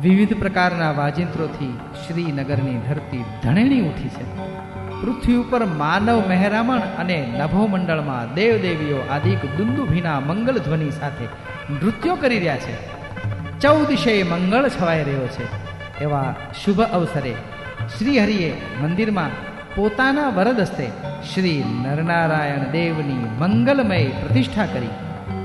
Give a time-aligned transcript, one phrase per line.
[0.00, 4.36] વિવિધ પ્રકારના વાજિંત્રોથી શ્રીનગરની ધરતી ધણેણી ઉઠી છે.
[5.02, 11.24] પૃથ્વી ઉપર માનવ મહેરામણ અને નભો મંડળમાં દેવદેવીઓ આદિક દુંદુભીના મંગલ ધ્વનિ સાથે
[11.72, 12.74] નૃત્યો કરી રહ્યા છે.
[13.60, 15.44] ચૌદશે મંગળ છવાઈ રહ્યો છે.
[16.00, 16.34] એવા
[16.64, 17.34] શુભ અવસરે
[17.98, 18.52] શ્રીહરિએ
[18.82, 19.30] મંદિરમાં
[19.74, 20.86] પોતાના વરદ હસ્તે
[21.34, 24.88] શ્રી નરનારાયણ દેવની મંગલમય પ્રતિષ્ઠા કરી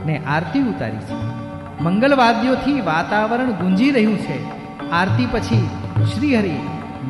[0.05, 1.38] ને આરતી ઉતારી છે.
[1.81, 4.59] મંગલવાદ્યોથી વાતાવરણ ગુંજી રહ્યું છે.
[4.89, 5.69] આરતી પછી
[6.15, 6.57] શ્રીહરિ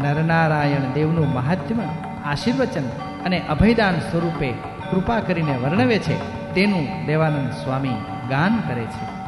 [0.02, 1.84] નરનારાયણ દેવનું મહાત્મ્ય,
[2.26, 2.84] આશીર્વચન
[3.26, 4.52] અને અભયદાન સ્વરૂપે
[4.92, 6.40] કૃપા કરીને વર્ણવે છે.
[6.54, 7.94] તેનું દેવાનંદ સ્વામી
[8.30, 9.20] ગાન કરે છે.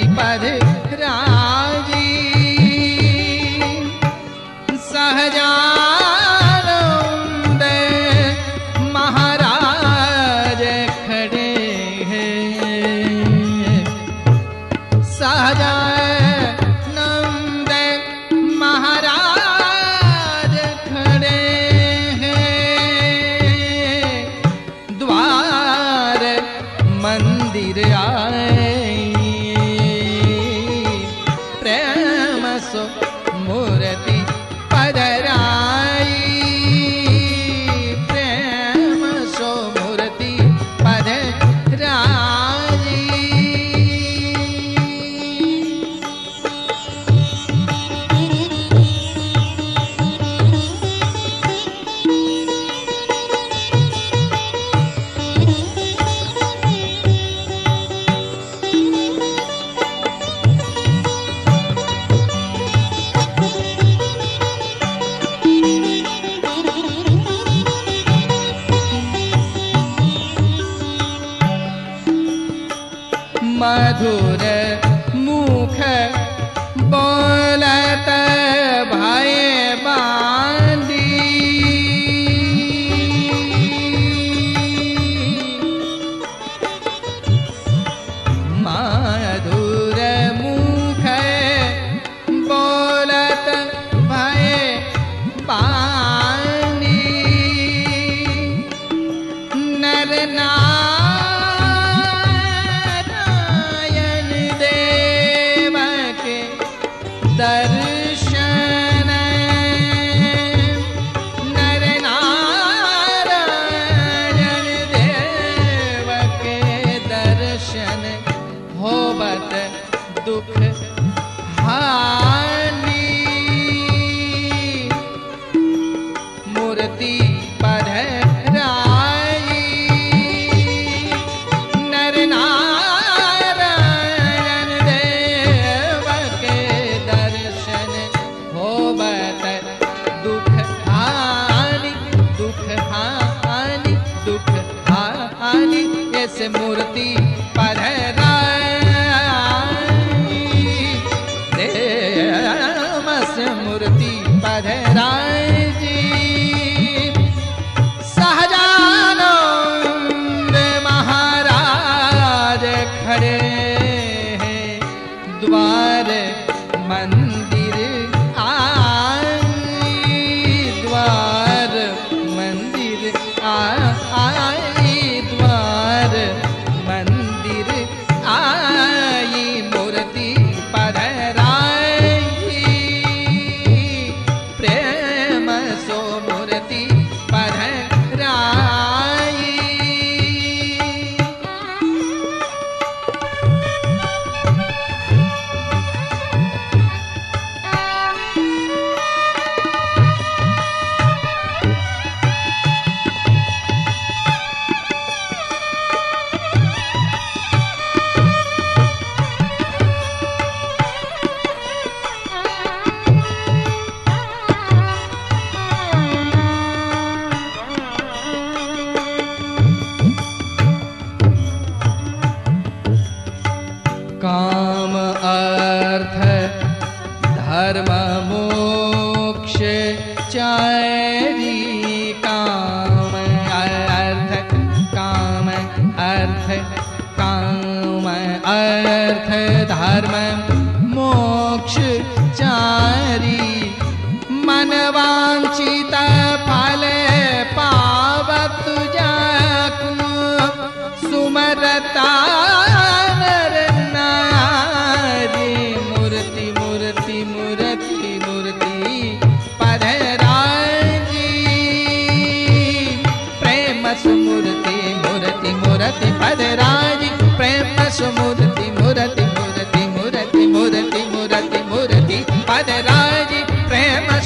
[0.00, 1.29] સોમૂર્તિ પદરાજી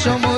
[0.04, 0.33] somos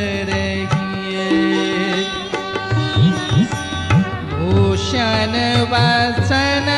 [4.39, 5.35] भूषण
[5.73, 6.69] वसन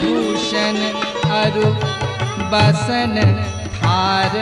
[0.00, 0.78] भूषण
[1.40, 1.68] अरु
[2.54, 3.16] वसन
[3.84, 4.36] हार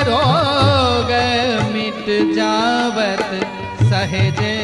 [0.00, 1.10] महारोग
[1.72, 3.24] मिट मित
[3.90, 4.56] सहजे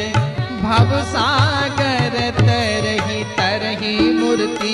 [0.63, 4.66] भगर तर्हि तरहि मूर्ति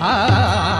[0.00, 0.77] 啊。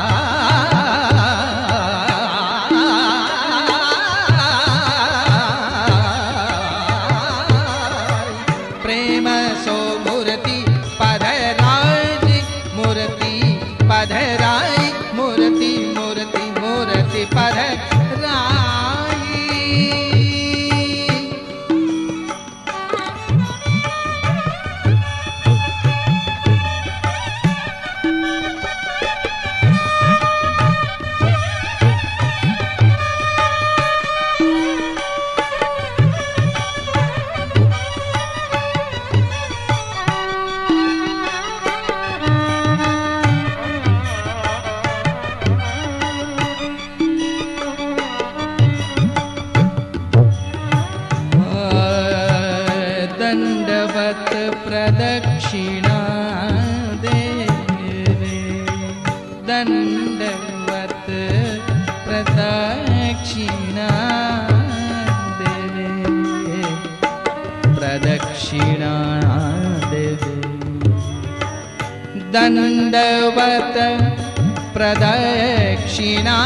[74.94, 76.38] दक्षिणा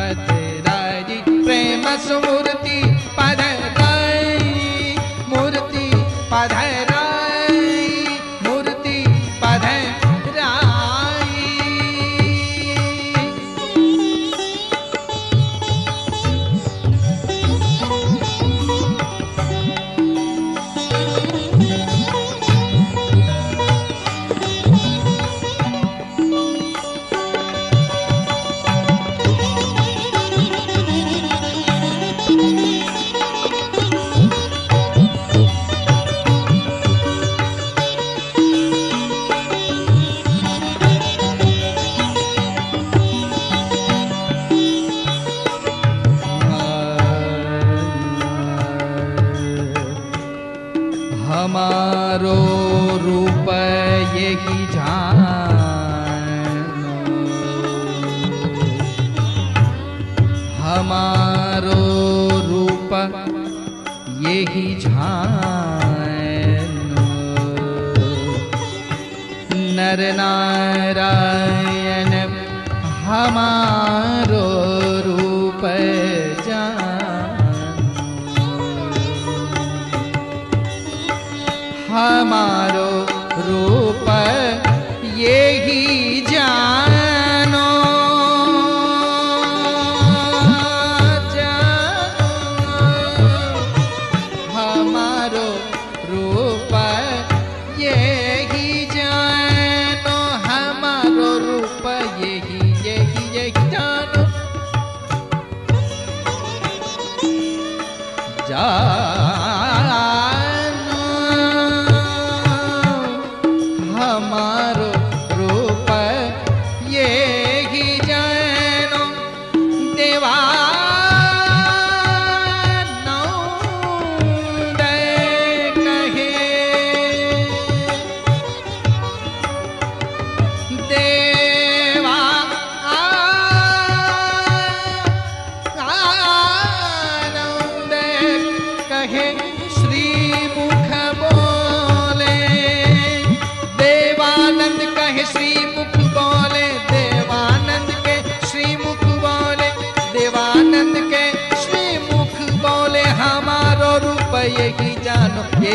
[0.00, 2.89] પથરાજી પ્રેમ સ્મૃતિ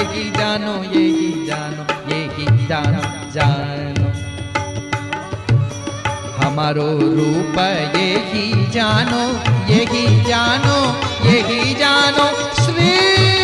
[0.05, 1.83] यही जानो यही जानो
[2.37, 3.01] gitano, जानो
[3.33, 4.09] जानो
[6.37, 7.57] हमारो रूप
[7.97, 9.23] ये ही जानो
[9.71, 10.77] यही जानो
[11.29, 12.27] यही जानो
[12.61, 13.34] श्री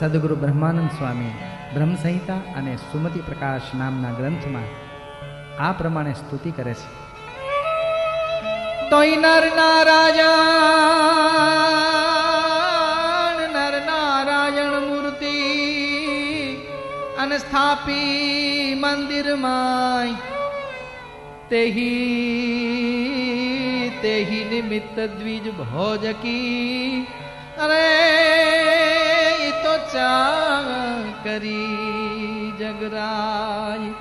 [0.00, 1.30] સદગુરુ બ્રહ્માનંદ સ્વામી
[1.74, 4.68] બ્રહ્મસંહિતા અને સુમતિ પ્રકાશ નામના ગ્રંથમાં
[5.68, 6.88] આ પ્રમાણે સ્તુતિ કરે છે.
[8.90, 10.20] તોય નર નારાયણ
[13.52, 15.36] નર નારાયણ મૂર્તિ
[17.18, 20.12] અને સ્થાપી મંદિરમાં
[21.48, 21.92] તેહી
[24.02, 27.06] તેહી નિમિત્ત દ્વિજ ભોજકી
[27.58, 27.84] અરે
[29.86, 30.62] ઈ તો ચા
[31.24, 33.94] કરી જગરાય.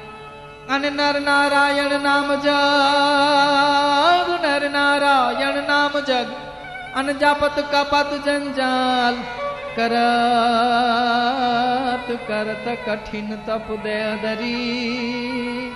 [0.75, 2.50] અને નર નારાયણ નામ જગ,
[4.46, 6.25] નર નારાયણ નામ જગ.
[6.96, 9.16] અને જાપત કપત જંજાલ
[9.75, 9.96] કરત
[12.27, 15.74] કરત કઠિન તપ દે દરી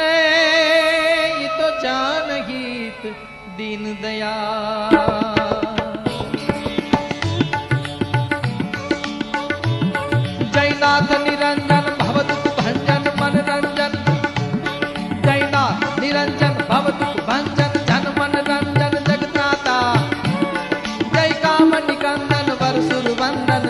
[0.00, 3.14] એ તો જાનહિત
[3.56, 5.21] દીન દયા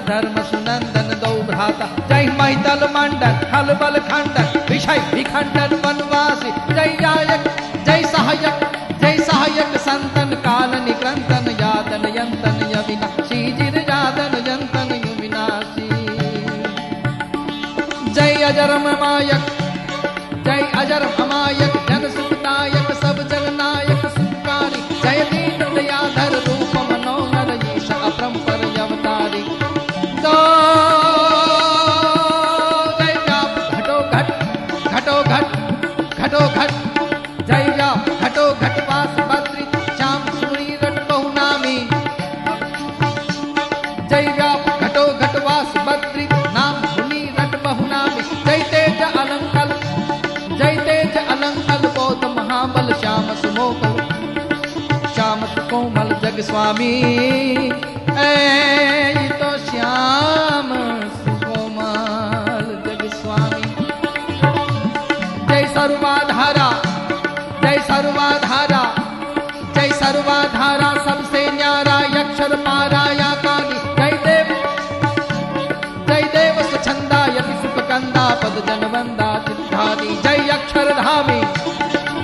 [0.06, 7.42] ધર્મ સુનંદન દૌ ભ્રાતા જય મહિતલ મંડન ખલબલ ખંડન વિષય વિખંડન વનવાસી। જય જાયક,
[7.86, 8.56] જય સહાયક
[9.02, 16.04] જય સહાયક સંતન કાલ નિક્રંતન યાદન યંતન યવિનાશી જીર યાદન યંતન યુવિનાશી
[18.14, 19.61] જય અજરમ માયક
[20.42, 23.41] જય અજર અમાયક જન સુખદાયક સબ જગનાયક
[56.52, 56.96] स्वामी।
[58.22, 60.72] ऐ तो श्याम
[61.20, 63.70] सुकोमाल जग स्वामी।
[65.48, 66.66] जय सर्वाधारा
[67.62, 68.82] जय सर्वाधारा
[69.76, 73.30] जय सर्वाधारा, सबसे न्यारा यक्षर पारा या
[73.98, 74.54] जय देव
[76.08, 81.40] जय देव सुछंदा, यति सुपकंदा पद जनवंदा तिधानी जय अक्षर धामी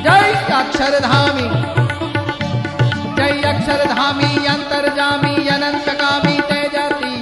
[0.05, 1.49] जय अक्षर धामी
[3.68, 7.16] जय अक्षर धामी अंतर्जामी अनंत कामी तेजती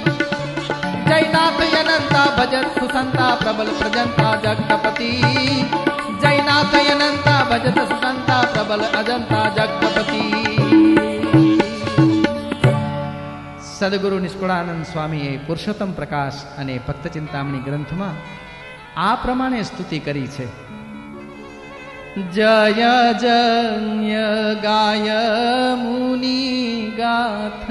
[1.06, 5.10] जय नाथ अनंता भजत सुसंता प्रबल प्रजंता जगपति
[6.22, 10.22] जय नाथ अनंता भजत सुसंता प्रबल अजंता जगपति
[13.74, 18.12] સદગુરુ નિષ્કુળાનંદ સ્વામીએ પુરુષોત્તમ પ્રકાશ અને ભક્ત ચિંતામણી ગ્રંથમાં
[19.02, 20.46] આ પ્રમાણે સ્તુતિ કરી છે
[22.17, 22.81] जय
[23.21, 24.19] जन्य
[24.63, 25.09] गाय
[25.77, 27.65] मुनि गाथ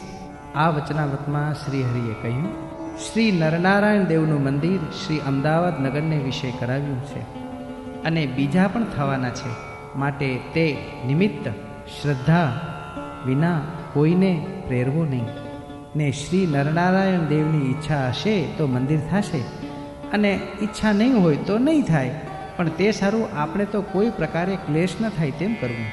[0.57, 2.49] આ વચનાવતમાં શ્રી હરિએ કહ્યું
[2.98, 7.20] શ્રી નરનારાયણ દેવનું મંદિર શ્રી અમદાવાદ નગરને વિશે કરાવ્યું છે.
[8.04, 9.50] અને બીજા પણ થવાના છે.
[9.96, 10.78] માટે તે
[11.08, 11.48] નિમિત્ત
[12.02, 12.62] શ્રદ્ધા
[13.26, 13.62] વિના
[13.94, 15.26] કોઈને પ્રેરવો નહીં.
[15.96, 19.38] ને શ્રી નરનારાયણ દેવની ઈચ્છા હશે તો મંદિર થશે.
[20.14, 22.22] અને ઈચ્છા નહીં હોય તો નહીં થાય.
[22.58, 25.86] પણ તે સારું આપણે તો કોઈ પ્રકારે ક્લેશ ન થાય તેમ કરવું.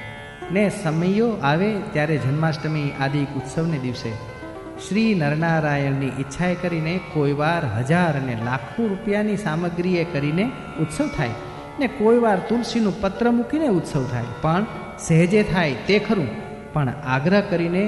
[0.54, 4.37] ને સમયો આવે ત્યારે જન્માષ્ટમી આદિ ઉત્સવને દિવસે
[4.86, 10.44] શ્રી નરનારાયણની ઈચ્છાએ કરીને કોઈ વાર હજાર અને લાખો રૂપિયાની સામગ્રીએ કરીને
[10.80, 11.30] ઉત્સવ થાય
[11.78, 14.36] ને કોઈ વાર તુલસીનું પત્ર મૂકીને ઉત્સવ થાય.
[14.42, 14.64] પણ
[14.98, 16.30] સહેજે થાય તે ખરું,
[16.72, 17.84] પણ આગ્રહ કરીને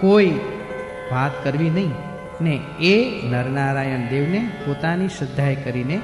[0.00, 0.32] કોઈ
[1.12, 1.94] વાત કરવી નહીં
[2.40, 5.96] ને એ નરનારાયણ દેવને પોતાની શ્રદ્ધાએ કરીને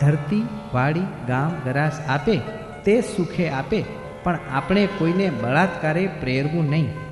[0.00, 2.36] ધરતી, વાડી, ગામ, ગરાસ આપે,
[2.84, 3.80] તે સુખે આપે,
[4.24, 7.07] પણ આપણે કોઈને બળાત્કારે પ્રેરવું નહીં.